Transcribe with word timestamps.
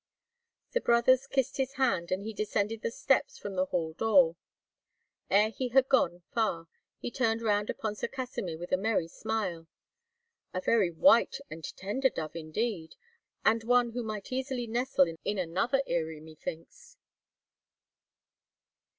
The 0.71 0.81
brothers 0.81 1.27
kissed 1.27 1.57
his 1.57 1.73
hand, 1.73 2.11
and 2.11 2.23
he 2.23 2.33
descended 2.33 2.81
the 2.81 2.89
steps 2.89 3.37
from 3.37 3.53
the 3.53 3.65
hall 3.65 3.93
door. 3.93 4.35
Ere 5.29 5.51
he 5.51 5.67
had 5.67 5.87
gone 5.89 6.23
far, 6.33 6.65
he 6.97 7.11
turned 7.11 7.43
round 7.43 7.69
upon 7.69 7.93
Sir 7.93 8.07
Kasimir 8.07 8.57
with 8.57 8.71
a 8.71 8.77
merry 8.77 9.07
smile: 9.07 9.67
"A 10.55 10.59
very 10.61 10.89
white 10.89 11.37
and 11.51 11.63
tender 11.77 12.09
dove 12.09 12.35
indeed, 12.35 12.95
and 13.45 13.63
one 13.63 13.91
who 13.91 14.01
might 14.01 14.31
easily 14.31 14.65
nestle 14.65 15.05
in 15.23 15.37
another 15.37 15.83
eyrie, 15.85 16.19
methinks." 16.19 16.97